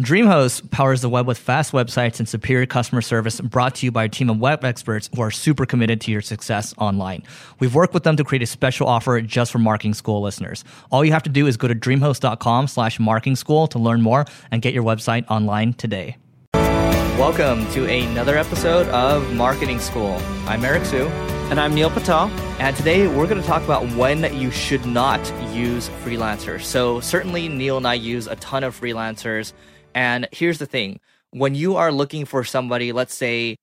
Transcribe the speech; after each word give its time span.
DreamHost 0.00 0.70
powers 0.70 1.00
the 1.00 1.08
web 1.08 1.26
with 1.26 1.38
fast 1.38 1.72
websites 1.72 2.18
and 2.18 2.28
superior 2.28 2.66
customer 2.66 3.00
service 3.00 3.40
brought 3.40 3.76
to 3.76 3.86
you 3.86 3.90
by 3.90 4.04
a 4.04 4.08
team 4.10 4.28
of 4.28 4.38
web 4.38 4.62
experts 4.62 5.08
who 5.16 5.22
are 5.22 5.30
super 5.30 5.64
committed 5.64 6.02
to 6.02 6.10
your 6.10 6.20
success 6.20 6.74
online. 6.76 7.22
We've 7.60 7.74
worked 7.74 7.94
with 7.94 8.02
them 8.02 8.14
to 8.18 8.24
create 8.24 8.42
a 8.42 8.46
special 8.46 8.88
offer 8.88 9.18
just 9.22 9.50
for 9.50 9.58
marketing 9.58 9.94
school 9.94 10.20
listeners. 10.20 10.64
All 10.90 11.02
you 11.02 11.12
have 11.12 11.22
to 11.22 11.30
do 11.30 11.46
is 11.46 11.56
go 11.56 11.66
to 11.66 11.74
dreamhost.com 11.74 12.68
slash 12.68 13.00
marketing 13.00 13.36
school 13.36 13.66
to 13.68 13.78
learn 13.78 14.02
more 14.02 14.26
and 14.50 14.60
get 14.60 14.74
your 14.74 14.84
website 14.84 15.24
online 15.30 15.72
today. 15.72 16.18
Welcome 16.52 17.66
to 17.70 17.86
another 17.86 18.36
episode 18.36 18.88
of 18.88 19.32
Marketing 19.32 19.78
School. 19.78 20.20
I'm 20.44 20.62
Eric 20.62 20.84
Siu. 20.84 21.06
And 21.48 21.58
I'm 21.58 21.74
Neil 21.74 21.88
Patel. 21.88 22.28
And 22.58 22.76
today 22.76 23.06
we're 23.06 23.26
going 23.26 23.40
to 23.40 23.46
talk 23.46 23.62
about 23.62 23.90
when 23.94 24.30
you 24.38 24.50
should 24.50 24.84
not 24.84 25.20
use 25.54 25.88
freelancers. 26.04 26.64
So, 26.64 27.00
certainly, 27.00 27.48
Neil 27.48 27.78
and 27.78 27.86
I 27.86 27.94
use 27.94 28.26
a 28.26 28.36
ton 28.36 28.62
of 28.62 28.78
freelancers 28.78 29.54
and 29.96 30.28
here's 30.30 30.58
the 30.58 30.66
thing 30.66 31.00
when 31.30 31.54
you 31.56 31.76
are 31.76 31.90
looking 31.90 32.24
for 32.26 32.44
somebody, 32.44 32.92
let's 32.92 33.14
say, 33.14 33.56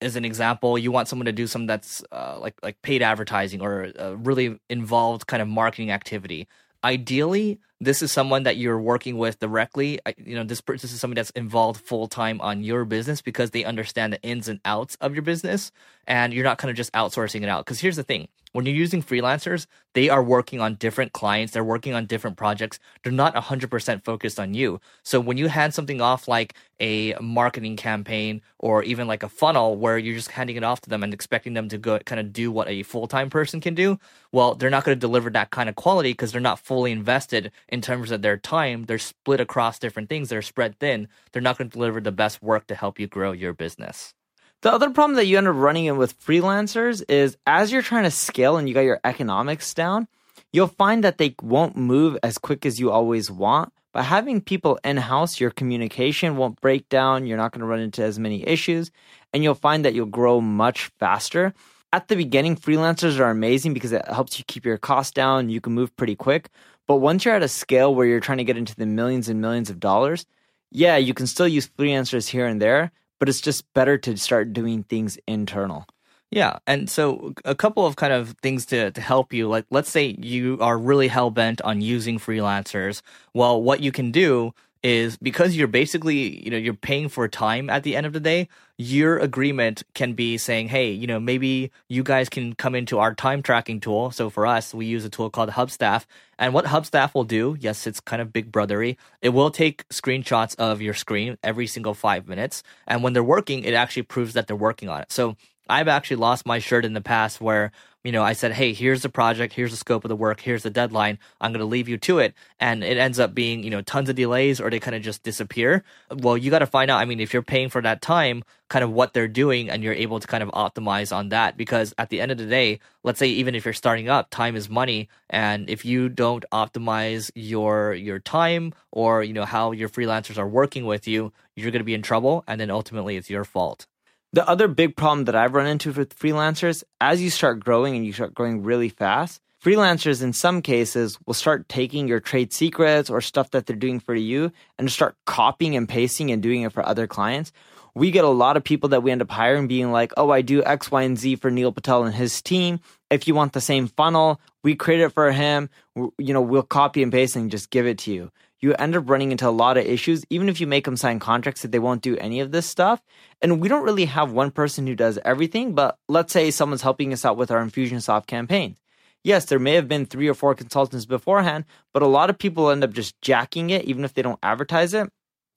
as 0.00 0.16
an 0.16 0.24
example, 0.24 0.78
you 0.78 0.90
want 0.92 1.08
someone 1.08 1.26
to 1.26 1.32
do 1.32 1.46
something 1.46 1.66
that's 1.66 2.02
uh, 2.12 2.38
like 2.40 2.54
like 2.62 2.80
paid 2.82 3.02
advertising 3.02 3.60
or 3.60 3.92
a 3.96 4.16
really 4.16 4.58
involved 4.70 5.26
kind 5.26 5.42
of 5.42 5.48
marketing 5.48 5.90
activity. 5.90 6.48
Ideally, 6.84 7.60
this 7.80 8.02
is 8.02 8.12
someone 8.12 8.42
that 8.42 8.56
you're 8.56 8.80
working 8.80 9.16
with 9.16 9.38
directly. 9.38 9.98
You 10.18 10.36
know, 10.36 10.44
this 10.44 10.60
this 10.60 10.84
is 10.84 11.00
somebody 11.00 11.18
that's 11.18 11.30
involved 11.30 11.80
full 11.80 12.08
time 12.08 12.40
on 12.40 12.62
your 12.62 12.84
business 12.84 13.22
because 13.22 13.50
they 13.50 13.64
understand 13.64 14.12
the 14.12 14.22
ins 14.22 14.48
and 14.48 14.60
outs 14.64 14.96
of 15.00 15.14
your 15.14 15.22
business, 15.22 15.72
and 16.06 16.32
you're 16.32 16.44
not 16.44 16.58
kind 16.58 16.70
of 16.70 16.76
just 16.76 16.92
outsourcing 16.92 17.42
it 17.42 17.48
out. 17.48 17.64
Because 17.64 17.80
here's 17.80 17.96
the 17.96 18.02
thing: 18.02 18.28
when 18.52 18.66
you're 18.66 18.74
using 18.74 19.02
freelancers, 19.02 19.66
they 19.94 20.08
are 20.08 20.22
working 20.22 20.60
on 20.60 20.74
different 20.74 21.12
clients, 21.12 21.52
they're 21.52 21.64
working 21.64 21.94
on 21.94 22.06
different 22.06 22.36
projects. 22.36 22.78
They're 23.02 23.12
not 23.12 23.34
100% 23.34 24.04
focused 24.04 24.40
on 24.40 24.54
you. 24.54 24.80
So 25.02 25.20
when 25.20 25.36
you 25.36 25.48
hand 25.48 25.72
something 25.72 26.00
off 26.00 26.26
like 26.26 26.54
a 26.80 27.14
marketing 27.20 27.76
campaign 27.76 28.40
or 28.58 28.82
even 28.82 29.06
like 29.06 29.22
a 29.22 29.28
funnel 29.28 29.76
where 29.76 29.98
you're 29.98 30.16
just 30.16 30.30
handing 30.32 30.56
it 30.56 30.64
off 30.64 30.80
to 30.82 30.90
them 30.90 31.02
and 31.02 31.14
expecting 31.14 31.54
them 31.54 31.68
to 31.68 31.78
go 31.78 31.98
kind 32.00 32.20
of 32.20 32.32
do 32.32 32.50
what 32.50 32.68
a 32.68 32.82
full-time 32.82 33.30
person 33.30 33.60
can 33.60 33.74
do, 33.74 33.98
well, 34.32 34.54
they're 34.54 34.70
not 34.70 34.84
going 34.84 34.96
to 34.96 35.00
deliver 35.00 35.30
that 35.30 35.50
kind 35.50 35.68
of 35.68 35.76
quality 35.76 36.12
because 36.12 36.32
they're 36.32 36.40
not 36.40 36.58
fully 36.58 36.90
invested 36.92 37.52
in 37.70 37.80
terms 37.80 38.10
of 38.10 38.22
their 38.22 38.36
time. 38.36 38.84
They're 38.84 38.98
split 38.98 39.40
across 39.40 39.78
different 39.78 40.08
things, 40.08 40.28
they're 40.28 40.42
spread 40.42 40.78
thin. 40.78 41.08
They're 41.32 41.42
not 41.42 41.58
going 41.58 41.70
to 41.70 41.72
deliver 41.72 42.00
the 42.00 42.12
best 42.12 42.42
work 42.42 42.66
to 42.68 42.74
help 42.74 42.98
you 42.98 43.06
grow 43.06 43.32
your 43.32 43.52
business. 43.52 44.14
The 44.62 44.72
other 44.72 44.90
problem 44.90 45.16
that 45.16 45.26
you 45.26 45.38
end 45.38 45.48
up 45.48 45.56
running 45.56 45.86
in 45.86 45.96
with 45.96 46.20
freelancers 46.20 47.02
is 47.08 47.38
as 47.46 47.72
you're 47.72 47.80
trying 47.80 48.04
to 48.04 48.10
scale 48.10 48.58
and 48.58 48.68
you 48.68 48.74
got 48.74 48.80
your 48.80 49.00
economics 49.04 49.72
down, 49.72 50.06
you'll 50.52 50.66
find 50.66 51.02
that 51.02 51.16
they 51.16 51.34
won't 51.42 51.76
move 51.76 52.18
as 52.22 52.36
quick 52.36 52.66
as 52.66 52.78
you 52.78 52.90
always 52.90 53.30
want. 53.30 53.72
But 53.92 54.04
having 54.04 54.40
people 54.40 54.78
in 54.84 54.98
house, 54.98 55.40
your 55.40 55.50
communication 55.50 56.36
won't 56.36 56.60
break 56.60 56.88
down. 56.88 57.26
You're 57.26 57.38
not 57.38 57.52
going 57.52 57.60
to 57.60 57.66
run 57.66 57.80
into 57.80 58.04
as 58.04 58.18
many 58.18 58.46
issues, 58.46 58.90
and 59.32 59.42
you'll 59.42 59.54
find 59.54 59.84
that 59.84 59.94
you'll 59.94 60.06
grow 60.06 60.40
much 60.40 60.90
faster. 60.98 61.54
At 61.92 62.06
the 62.06 62.14
beginning, 62.14 62.54
freelancers 62.54 63.18
are 63.18 63.30
amazing 63.30 63.74
because 63.74 63.92
it 63.92 64.06
helps 64.06 64.38
you 64.38 64.44
keep 64.46 64.64
your 64.64 64.78
costs 64.78 65.12
down. 65.12 65.48
You 65.48 65.60
can 65.60 65.72
move 65.72 65.96
pretty 65.96 66.14
quick. 66.14 66.50
But 66.90 66.96
once 66.96 67.24
you're 67.24 67.36
at 67.36 67.42
a 67.44 67.46
scale 67.46 67.94
where 67.94 68.04
you're 68.04 68.18
trying 68.18 68.38
to 68.38 68.44
get 68.44 68.56
into 68.56 68.74
the 68.74 68.84
millions 68.84 69.28
and 69.28 69.40
millions 69.40 69.70
of 69.70 69.78
dollars, 69.78 70.26
yeah, 70.72 70.96
you 70.96 71.14
can 71.14 71.28
still 71.28 71.46
use 71.46 71.68
freelancers 71.78 72.26
here 72.26 72.48
and 72.48 72.60
there, 72.60 72.90
but 73.20 73.28
it's 73.28 73.40
just 73.40 73.72
better 73.74 73.96
to 73.98 74.16
start 74.16 74.52
doing 74.52 74.82
things 74.82 75.16
internal. 75.28 75.86
Yeah, 76.32 76.58
and 76.66 76.90
so 76.90 77.32
a 77.44 77.54
couple 77.54 77.86
of 77.86 77.94
kind 77.94 78.12
of 78.12 78.34
things 78.42 78.66
to 78.66 78.90
to 78.90 79.00
help 79.00 79.32
you. 79.32 79.46
Like, 79.46 79.66
let's 79.70 79.88
say 79.88 80.16
you 80.18 80.58
are 80.60 80.76
really 80.76 81.06
hell 81.06 81.30
bent 81.30 81.62
on 81.62 81.80
using 81.80 82.18
freelancers. 82.18 83.02
Well, 83.34 83.62
what 83.62 83.78
you 83.78 83.92
can 83.92 84.10
do 84.10 84.52
is 84.82 85.16
because 85.18 85.56
you're 85.56 85.68
basically 85.68 86.42
you 86.42 86.50
know 86.50 86.56
you're 86.56 86.74
paying 86.74 87.08
for 87.08 87.28
time 87.28 87.68
at 87.68 87.82
the 87.82 87.94
end 87.94 88.06
of 88.06 88.12
the 88.12 88.20
day 88.20 88.48
your 88.78 89.18
agreement 89.18 89.82
can 89.94 90.14
be 90.14 90.38
saying 90.38 90.68
hey 90.68 90.90
you 90.90 91.06
know 91.06 91.20
maybe 91.20 91.70
you 91.88 92.02
guys 92.02 92.28
can 92.28 92.54
come 92.54 92.74
into 92.74 92.98
our 92.98 93.14
time 93.14 93.42
tracking 93.42 93.80
tool. 93.80 94.10
So 94.10 94.30
for 94.30 94.46
us 94.46 94.72
we 94.72 94.86
use 94.86 95.04
a 95.04 95.10
tool 95.10 95.28
called 95.28 95.50
hubstaff 95.50 96.06
and 96.38 96.54
what 96.54 96.64
hubstaff 96.64 97.14
will 97.14 97.24
do 97.24 97.56
yes 97.60 97.86
it's 97.86 98.00
kind 98.00 98.22
of 98.22 98.32
big 98.32 98.50
brothery 98.50 98.96
it 99.20 99.30
will 99.30 99.50
take 99.50 99.86
screenshots 99.88 100.56
of 100.56 100.80
your 100.80 100.94
screen 100.94 101.36
every 101.42 101.66
single 101.66 101.94
five 101.94 102.26
minutes 102.26 102.62
and 102.86 103.02
when 103.02 103.12
they're 103.12 103.22
working 103.22 103.64
it 103.64 103.74
actually 103.74 104.02
proves 104.02 104.32
that 104.32 104.46
they're 104.46 104.56
working 104.56 104.88
on 104.88 105.02
it. 105.02 105.12
So 105.12 105.36
I've 105.70 105.88
actually 105.88 106.16
lost 106.16 106.46
my 106.46 106.58
shirt 106.58 106.84
in 106.84 106.92
the 106.92 107.00
past 107.00 107.40
where 107.40 107.72
you 108.02 108.12
know, 108.12 108.22
I 108.22 108.32
said, 108.32 108.52
hey, 108.52 108.72
here's 108.72 109.02
the 109.02 109.10
project, 109.10 109.52
here's 109.52 109.72
the 109.72 109.76
scope 109.76 110.04
of 110.04 110.08
the 110.08 110.16
work, 110.16 110.40
here's 110.40 110.62
the 110.62 110.70
deadline. 110.70 111.18
I'm 111.38 111.52
going 111.52 111.60
to 111.60 111.66
leave 111.66 111.88
you 111.88 111.98
to 111.98 112.18
it. 112.18 112.32
And 112.58 112.82
it 112.82 112.96
ends 112.96 113.18
up 113.18 113.34
being, 113.34 113.62
you 113.62 113.68
know, 113.68 113.82
tons 113.82 114.08
of 114.08 114.16
delays 114.16 114.58
or 114.58 114.70
they 114.70 114.80
kind 114.80 114.96
of 114.96 115.02
just 115.02 115.22
disappear. 115.22 115.84
Well, 116.10 116.38
you 116.38 116.50
got 116.50 116.60
to 116.60 116.66
find 116.66 116.90
out, 116.90 116.98
I 116.98 117.04
mean, 117.04 117.20
if 117.20 117.34
you're 117.34 117.42
paying 117.42 117.68
for 117.68 117.82
that 117.82 118.00
time, 118.00 118.42
kind 118.68 118.82
of 118.82 118.90
what 118.90 119.12
they're 119.12 119.28
doing 119.28 119.68
and 119.68 119.82
you're 119.82 119.92
able 119.92 120.18
to 120.18 120.26
kind 120.26 120.42
of 120.42 120.48
optimize 120.50 121.14
on 121.14 121.28
that. 121.28 121.58
Because 121.58 121.92
at 121.98 122.08
the 122.08 122.22
end 122.22 122.32
of 122.32 122.38
the 122.38 122.46
day, 122.46 122.80
let's 123.04 123.18
say 123.18 123.28
even 123.28 123.54
if 123.54 123.66
you're 123.66 123.74
starting 123.74 124.08
up, 124.08 124.30
time 124.30 124.56
is 124.56 124.70
money. 124.70 125.10
And 125.28 125.68
if 125.68 125.84
you 125.84 126.08
don't 126.08 126.44
optimize 126.52 127.30
your, 127.34 127.92
your 127.92 128.18
time 128.18 128.72
or, 128.92 129.22
you 129.22 129.34
know, 129.34 129.44
how 129.44 129.72
your 129.72 129.90
freelancers 129.90 130.38
are 130.38 130.48
working 130.48 130.86
with 130.86 131.06
you, 131.06 131.34
you're 131.54 131.70
going 131.70 131.80
to 131.80 131.84
be 131.84 131.94
in 131.94 132.02
trouble. 132.02 132.44
And 132.46 132.58
then 132.58 132.70
ultimately 132.70 133.18
it's 133.18 133.28
your 133.28 133.44
fault. 133.44 133.86
The 134.32 134.48
other 134.48 134.68
big 134.68 134.94
problem 134.94 135.24
that 135.24 135.34
I've 135.34 135.54
run 135.54 135.66
into 135.66 135.90
with 135.92 136.16
freelancers, 136.16 136.84
as 137.00 137.20
you 137.20 137.30
start 137.30 137.58
growing 137.58 137.96
and 137.96 138.06
you 138.06 138.12
start 138.12 138.32
growing 138.32 138.62
really 138.62 138.88
fast, 138.88 139.40
freelancers 139.60 140.22
in 140.22 140.32
some 140.32 140.62
cases 140.62 141.18
will 141.26 141.34
start 141.34 141.68
taking 141.68 142.06
your 142.06 142.20
trade 142.20 142.52
secrets 142.52 143.10
or 143.10 143.20
stuff 143.20 143.50
that 143.50 143.66
they're 143.66 143.74
doing 143.74 143.98
for 143.98 144.14
you 144.14 144.52
and 144.78 144.88
start 144.88 145.16
copying 145.26 145.74
and 145.74 145.88
pasting 145.88 146.30
and 146.30 146.44
doing 146.44 146.62
it 146.62 146.72
for 146.72 146.86
other 146.86 147.08
clients. 147.08 147.50
We 147.96 148.12
get 148.12 148.24
a 148.24 148.28
lot 148.28 148.56
of 148.56 148.62
people 148.62 148.90
that 148.90 149.02
we 149.02 149.10
end 149.10 149.20
up 149.20 149.32
hiring 149.32 149.66
being 149.66 149.90
like, 149.90 150.12
oh, 150.16 150.30
I 150.30 150.42
do 150.42 150.62
X, 150.62 150.92
Y, 150.92 151.02
and 151.02 151.18
Z 151.18 151.34
for 151.34 151.50
Neil 151.50 151.72
Patel 151.72 152.04
and 152.04 152.14
his 152.14 152.40
team. 152.40 152.78
If 153.10 153.26
you 153.26 153.34
want 153.34 153.52
the 153.52 153.60
same 153.60 153.88
funnel, 153.88 154.40
we 154.62 154.76
create 154.76 155.00
it 155.00 155.08
for 155.08 155.32
him. 155.32 155.68
You 155.96 156.32
know, 156.34 156.40
we'll 156.40 156.62
copy 156.62 157.02
and 157.02 157.10
paste 157.10 157.34
and 157.34 157.50
just 157.50 157.70
give 157.70 157.84
it 157.84 157.98
to 157.98 158.12
you 158.12 158.30
you 158.60 158.74
end 158.74 158.94
up 158.94 159.08
running 159.08 159.32
into 159.32 159.48
a 159.48 159.50
lot 159.50 159.76
of 159.76 159.86
issues, 159.86 160.24
even 160.30 160.48
if 160.48 160.60
you 160.60 160.66
make 160.66 160.84
them 160.84 160.96
sign 160.96 161.18
contracts 161.18 161.62
that 161.62 161.72
they 161.72 161.78
won't 161.78 162.02
do 162.02 162.16
any 162.18 162.40
of 162.40 162.52
this 162.52 162.66
stuff. 162.66 163.02
And 163.40 163.60
we 163.60 163.68
don't 163.68 163.84
really 163.84 164.04
have 164.04 164.32
one 164.32 164.50
person 164.50 164.86
who 164.86 164.94
does 164.94 165.18
everything, 165.24 165.74
but 165.74 165.98
let's 166.08 166.32
say 166.32 166.50
someone's 166.50 166.82
helping 166.82 167.12
us 167.12 167.24
out 167.24 167.36
with 167.36 167.50
our 167.50 167.64
Infusionsoft 167.64 168.26
campaign. 168.26 168.76
Yes, 169.22 169.46
there 169.46 169.58
may 169.58 169.74
have 169.74 169.88
been 169.88 170.06
three 170.06 170.28
or 170.28 170.34
four 170.34 170.54
consultants 170.54 171.04
beforehand, 171.04 171.64
but 171.92 172.02
a 172.02 172.06
lot 172.06 172.30
of 172.30 172.38
people 172.38 172.70
end 172.70 172.84
up 172.84 172.92
just 172.92 173.20
jacking 173.20 173.70
it, 173.70 173.84
even 173.84 174.04
if 174.04 174.14
they 174.14 174.22
don't 174.22 174.38
advertise 174.42 174.94
it, 174.94 175.10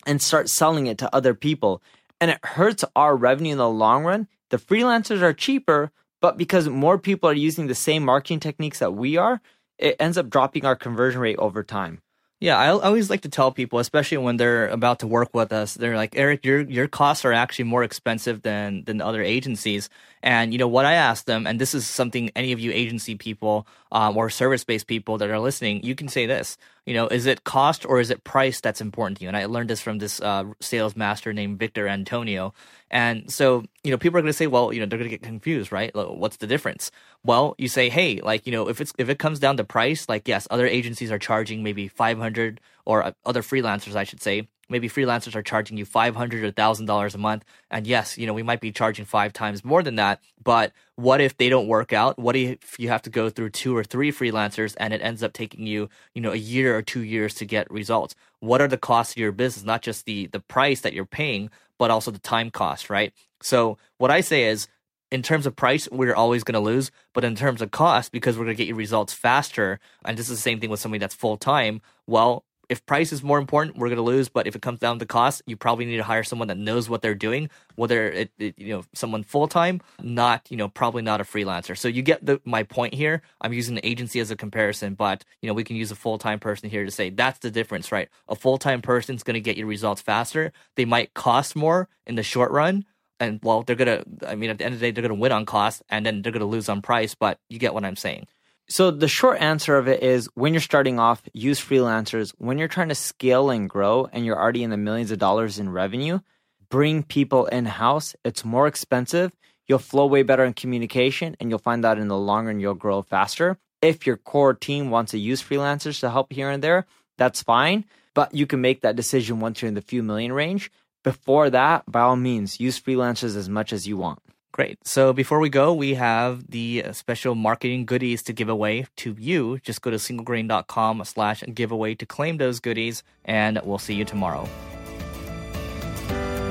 and 0.05 0.21
start 0.21 0.49
selling 0.49 0.87
it 0.87 0.97
to 0.97 1.15
other 1.15 1.33
people. 1.33 1.81
And 2.19 2.31
it 2.31 2.43
hurts 2.43 2.83
our 2.95 3.15
revenue 3.15 3.53
in 3.53 3.57
the 3.57 3.69
long 3.69 4.03
run. 4.03 4.27
The 4.49 4.57
freelancers 4.57 5.21
are 5.21 5.33
cheaper, 5.33 5.91
but 6.21 6.37
because 6.37 6.69
more 6.69 6.97
people 6.97 7.29
are 7.29 7.33
using 7.33 7.67
the 7.67 7.75
same 7.75 8.03
marketing 8.03 8.39
techniques 8.39 8.79
that 8.79 8.93
we 8.93 9.17
are, 9.17 9.41
it 9.77 9.95
ends 9.99 10.17
up 10.17 10.29
dropping 10.29 10.65
our 10.65 10.75
conversion 10.75 11.21
rate 11.21 11.37
over 11.37 11.63
time. 11.63 12.01
Yeah, 12.43 12.57
I 12.57 12.71
always 12.71 13.09
like 13.09 13.21
to 13.21 13.29
tell 13.29 13.53
people, 13.53 13.79
especially 13.79 14.17
when 14.17 14.35
they're 14.35 14.67
about 14.67 14.99
to 14.99 15.07
work 15.07 15.33
with 15.33 15.53
us, 15.53 15.75
they're 15.75 15.95
like, 15.95 16.13
Eric, 16.17 16.43
your 16.43 16.59
your 16.59 16.89
costs 16.89 17.23
are 17.23 17.31
actually 17.31 17.63
more 17.63 17.85
expensive 17.85 18.41
than 18.41 18.83
than 18.83 18.99
other 18.99 19.23
agencies. 19.23 19.89
And 20.21 20.51
you 20.51 20.59
know 20.59 20.67
what 20.67 20.83
I 20.85 20.91
ask 20.95 21.23
them, 21.23 21.47
and 21.47 21.57
this 21.57 21.73
is 21.73 21.87
something 21.87 22.31
any 22.35 22.51
of 22.51 22.59
you 22.59 22.73
agency 22.73 23.15
people 23.15 23.65
um, 23.93 24.17
or 24.17 24.29
service 24.29 24.65
based 24.65 24.87
people 24.87 25.17
that 25.19 25.29
are 25.29 25.39
listening, 25.39 25.83
you 25.83 25.95
can 25.95 26.09
say 26.09 26.25
this. 26.25 26.57
You 26.85 26.93
know, 26.93 27.07
is 27.07 27.25
it 27.25 27.43
cost 27.43 27.85
or 27.85 27.99
is 27.99 28.09
it 28.09 28.23
price 28.23 28.59
that's 28.59 28.81
important 28.81 29.17
to 29.17 29.23
you? 29.23 29.29
And 29.29 29.37
I 29.37 29.45
learned 29.45 29.69
this 29.69 29.81
from 29.81 29.99
this 29.99 30.19
uh, 30.19 30.45
sales 30.59 30.95
master 30.95 31.31
named 31.31 31.59
Victor 31.59 31.87
Antonio. 31.87 32.53
And 32.91 33.31
so, 33.31 33.63
you 33.83 33.91
know, 33.91 33.97
people 33.97 34.17
are 34.17 34.21
going 34.21 34.29
to 34.29 34.37
say, 34.37 34.47
well, 34.47 34.73
you 34.73 34.79
know, 34.79 34.85
they're 34.85 34.99
going 34.99 35.09
to 35.09 35.17
get 35.17 35.23
confused, 35.23 35.71
right? 35.71 35.91
What's 35.95 36.37
the 36.37 36.47
difference? 36.47 36.91
Well, 37.23 37.55
you 37.57 37.67
say, 37.69 37.89
hey, 37.89 38.19
like, 38.21 38.45
you 38.45 38.51
know, 38.51 38.67
if 38.67 38.81
it's 38.81 38.93
if 38.97 39.09
it 39.09 39.17
comes 39.17 39.39
down 39.39 39.57
to 39.57 39.63
price, 39.63 40.09
like, 40.09 40.27
yes, 40.27 40.47
other 40.51 40.67
agencies 40.67 41.11
are 41.11 41.19
charging 41.19 41.63
maybe 41.63 41.87
500 41.87 42.59
or 42.85 43.03
uh, 43.03 43.11
other 43.25 43.41
freelancers, 43.41 43.95
I 43.95 44.03
should 44.03 44.21
say, 44.21 44.47
maybe 44.69 44.89
freelancers 44.89 45.35
are 45.35 45.43
charging 45.43 45.77
you 45.77 45.85
500 45.85 46.43
or 46.43 46.51
$1000 46.51 47.13
a 47.13 47.17
month 47.17 47.43
and 47.69 47.85
yes 47.85 48.17
you 48.17 48.25
know 48.25 48.33
we 48.33 48.43
might 48.43 48.61
be 48.61 48.71
charging 48.71 49.05
five 49.05 49.33
times 49.33 49.63
more 49.63 49.83
than 49.83 49.95
that 49.95 50.21
but 50.41 50.71
what 50.95 51.21
if 51.21 51.37
they 51.37 51.49
don't 51.49 51.67
work 51.67 51.91
out? 51.91 52.19
What 52.19 52.35
if 52.35 52.79
you 52.79 52.89
have 52.89 53.01
to 53.03 53.09
go 53.09 53.29
through 53.29 53.49
two 53.49 53.75
or 53.75 53.83
three 53.83 54.11
freelancers 54.11 54.75
and 54.77 54.93
it 54.93 55.01
ends 55.01 55.23
up 55.23 55.33
taking 55.33 55.65
you 55.65 55.89
you 56.13 56.21
know 56.21 56.31
a 56.31 56.37
year 56.37 56.77
or 56.77 56.81
two 56.81 57.01
years 57.03 57.33
to 57.35 57.45
get 57.45 57.69
results? 57.71 58.15
What 58.39 58.61
are 58.61 58.67
the 58.67 58.77
costs 58.77 59.13
of 59.13 59.17
your 59.17 59.31
business? 59.31 59.65
Not 59.65 59.81
just 59.81 60.05
the 60.05 60.27
the 60.27 60.39
price 60.39 60.81
that 60.81 60.93
you're 60.93 61.05
paying 61.05 61.49
but 61.79 61.91
also 61.91 62.11
the 62.11 62.19
time 62.19 62.51
cost 62.51 62.89
right? 62.89 63.13
So 63.41 63.77
what 63.97 64.11
i 64.11 64.21
say 64.21 64.45
is 64.45 64.67
in 65.11 65.21
terms 65.21 65.45
of 65.45 65.55
price, 65.55 65.87
we're 65.91 66.15
always 66.15 66.43
going 66.43 66.53
to 66.53 66.59
lose. 66.59 66.89
But 67.13 67.23
in 67.23 67.35
terms 67.35 67.61
of 67.61 67.69
cost, 67.69 68.11
because 68.11 68.35
we're 68.35 68.45
going 68.45 68.57
to 68.57 68.63
get 68.63 68.67
you 68.67 68.73
results 68.73 69.13
faster, 69.13 69.79
and 70.03 70.17
this 70.17 70.27
is 70.27 70.37
the 70.37 70.41
same 70.41 70.59
thing 70.59 70.71
with 70.71 70.79
somebody 70.79 70.97
that's 70.97 71.13
full 71.13 71.37
time, 71.37 71.81
well, 72.07 72.45
if 72.69 72.85
price 72.85 73.11
is 73.11 73.23
more 73.23 73.37
important, 73.37 73.77
we're 73.77 73.87
going 73.87 73.97
to 73.97 74.03
lose. 74.03 74.29
But 74.29 74.47
if 74.47 74.55
it 74.55 74.61
comes 74.61 74.79
down 74.79 74.99
to 74.99 75.05
cost, 75.05 75.41
you 75.45 75.57
probably 75.57 75.85
need 75.85 75.97
to 75.97 76.03
hire 76.03 76.23
someone 76.23 76.47
that 76.47 76.57
knows 76.57 76.89
what 76.89 77.01
they're 77.01 77.15
doing, 77.15 77.49
whether 77.75 78.07
it, 78.09 78.31
it 78.37 78.57
you 78.57 78.69
know 78.69 78.83
someone 78.93 79.23
full 79.23 79.47
time, 79.47 79.81
not 80.01 80.47
you 80.49 80.57
know 80.57 80.69
probably 80.69 81.01
not 81.01 81.21
a 81.21 81.23
freelancer. 81.23 81.77
So 81.77 81.87
you 81.87 82.01
get 82.01 82.25
the 82.25 82.41
my 82.45 82.63
point 82.63 82.93
here. 82.93 83.21
I'm 83.41 83.53
using 83.53 83.75
the 83.75 83.85
agency 83.85 84.19
as 84.19 84.31
a 84.31 84.35
comparison, 84.35 84.95
but 84.95 85.23
you 85.41 85.47
know 85.47 85.53
we 85.53 85.63
can 85.63 85.75
use 85.75 85.91
a 85.91 85.95
full 85.95 86.17
time 86.17 86.39
person 86.39 86.69
here 86.69 86.85
to 86.85 86.91
say 86.91 87.09
that's 87.09 87.39
the 87.39 87.51
difference, 87.51 87.91
right? 87.91 88.09
A 88.27 88.35
full 88.35 88.57
time 88.57 88.81
person 88.81 89.15
is 89.15 89.23
going 89.23 89.35
to 89.35 89.41
get 89.41 89.57
your 89.57 89.67
results 89.67 90.01
faster. 90.01 90.51
They 90.75 90.85
might 90.85 91.13
cost 91.13 91.55
more 91.55 91.89
in 92.05 92.15
the 92.15 92.23
short 92.23 92.51
run, 92.51 92.85
and 93.19 93.39
well, 93.43 93.63
they're 93.63 93.75
gonna. 93.75 94.03
I 94.27 94.35
mean, 94.35 94.49
at 94.49 94.57
the 94.57 94.65
end 94.65 94.73
of 94.73 94.79
the 94.79 94.87
day, 94.87 94.91
they're 94.91 95.01
gonna 95.01 95.19
win 95.19 95.31
on 95.31 95.45
cost, 95.45 95.81
and 95.89 96.05
then 96.05 96.21
they're 96.21 96.31
gonna 96.31 96.45
lose 96.45 96.69
on 96.69 96.81
price. 96.81 97.15
But 97.15 97.39
you 97.49 97.59
get 97.59 97.73
what 97.73 97.85
I'm 97.85 97.95
saying. 97.95 98.27
So 98.73 98.89
the 98.89 99.07
short 99.07 99.39
answer 99.39 99.77
of 99.77 99.87
it 99.87 100.01
is 100.01 100.27
when 100.33 100.51
you're 100.51 100.59
starting 100.59 100.97
off, 100.97 101.21
use 101.31 101.61
freelancers. 101.61 102.33
When 102.39 102.57
you're 102.57 102.67
trying 102.67 102.89
to 102.89 102.95
scale 102.95 103.51
and 103.51 103.69
grow, 103.69 104.09
and 104.11 104.25
you're 104.25 104.41
already 104.41 104.63
in 104.63 104.71
the 104.71 104.77
millions 104.77 105.11
of 105.11 105.19
dollars 105.19 105.59
in 105.59 105.69
revenue, 105.69 106.21
bring 106.69 107.03
people 107.03 107.45
in 107.45 107.65
house. 107.65 108.15
It's 108.25 108.43
more 108.43 108.65
expensive. 108.65 109.31
You'll 109.67 109.77
flow 109.77 110.07
way 110.07 110.23
better 110.23 110.43
in 110.43 110.53
communication, 110.53 111.37
and 111.39 111.51
you'll 111.51 111.59
find 111.59 111.83
that 111.83 111.99
in 111.99 112.07
the 112.07 112.17
long 112.17 112.47
run 112.47 112.59
you'll 112.59 112.73
grow 112.73 113.03
faster. 113.03 113.59
If 113.83 114.07
your 114.07 114.17
core 114.17 114.55
team 114.55 114.89
wants 114.89 115.11
to 115.11 115.19
use 115.19 115.43
freelancers 115.43 115.99
to 115.99 116.09
help 116.09 116.33
here 116.33 116.49
and 116.49 116.63
there, 116.63 116.87
that's 117.19 117.43
fine. 117.43 117.85
But 118.15 118.33
you 118.33 118.47
can 118.47 118.61
make 118.61 118.81
that 118.81 118.95
decision 118.95 119.39
once 119.39 119.61
you're 119.61 119.69
in 119.69 119.75
the 119.75 119.81
few 119.81 120.01
million 120.01 120.33
range. 120.33 120.71
Before 121.03 121.51
that, 121.51 121.83
by 121.85 122.01
all 122.01 122.15
means, 122.15 122.59
use 122.59 122.81
freelancers 122.81 123.35
as 123.35 123.47
much 123.47 123.71
as 123.71 123.87
you 123.87 123.97
want. 123.97 124.22
Great. 124.53 124.77
So 124.85 125.13
before 125.13 125.39
we 125.39 125.49
go, 125.49 125.73
we 125.73 125.95
have 125.95 126.51
the 126.51 126.85
special 126.91 127.33
marketing 127.33 127.85
goodies 127.85 128.21
to 128.23 128.33
give 128.33 128.49
away 128.49 128.85
to 128.97 129.15
you. 129.17 129.57
Just 129.63 129.81
go 129.81 129.89
to 129.89 129.97
singlegrain.com 129.97 131.03
slash 131.05 131.43
giveaway 131.53 131.95
to 131.95 132.05
claim 132.05 132.37
those 132.37 132.59
goodies, 132.59 133.01
and 133.25 133.59
we'll 133.63 133.79
see 133.79 133.95
you 133.95 134.05
tomorrow. 134.05 134.47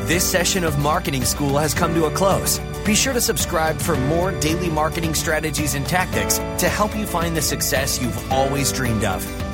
This 0.07 0.29
session 0.29 0.65
of 0.65 0.81
Marketing 0.81 1.25
School 1.25 1.57
has 1.59 1.75
come 1.75 1.95
to 1.95 2.07
a 2.07 2.11
close. 2.11 2.59
Be 2.85 2.97
sure 2.97 3.13
to 3.13 3.21
subscribe 3.21 3.79
for 3.79 3.95
more 3.97 4.33
daily 4.33 4.69
marketing 4.69 5.15
strategies 5.15 5.75
and 5.75 5.87
tactics 5.87 6.39
to 6.59 6.69
help 6.69 6.97
you 6.97 7.07
find 7.07 7.37
the 7.37 7.41
success 7.41 8.03
you've 8.03 8.33
always 8.33 8.73
dreamed 8.73 9.05
of. 9.05 9.25